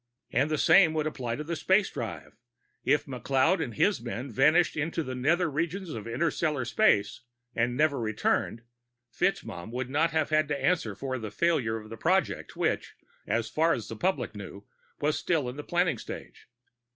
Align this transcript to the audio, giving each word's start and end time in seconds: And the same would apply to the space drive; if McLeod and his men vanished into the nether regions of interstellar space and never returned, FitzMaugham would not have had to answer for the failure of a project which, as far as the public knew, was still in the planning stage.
And 0.31 0.49
the 0.49 0.57
same 0.57 0.95
would 0.95 1.05
apply 1.05 1.35
to 1.35 1.43
the 1.43 1.55
space 1.55 1.91
drive; 1.91 2.35
if 2.83 3.05
McLeod 3.05 3.61
and 3.63 3.75
his 3.75 4.01
men 4.01 4.31
vanished 4.31 4.75
into 4.75 5.03
the 5.03 5.13
nether 5.13 5.47
regions 5.47 5.89
of 5.91 6.07
interstellar 6.07 6.65
space 6.65 7.21
and 7.53 7.77
never 7.77 7.99
returned, 7.99 8.63
FitzMaugham 9.11 9.69
would 9.69 9.91
not 9.91 10.09
have 10.09 10.31
had 10.31 10.47
to 10.47 10.59
answer 10.59 10.95
for 10.95 11.19
the 11.19 11.29
failure 11.29 11.77
of 11.77 11.91
a 11.91 11.97
project 11.97 12.55
which, 12.55 12.95
as 13.27 13.47
far 13.47 13.73
as 13.73 13.89
the 13.89 13.95
public 13.95 14.33
knew, 14.33 14.63
was 14.99 15.19
still 15.19 15.47
in 15.47 15.55
the 15.55 15.63
planning 15.63 15.99
stage. 15.99 16.47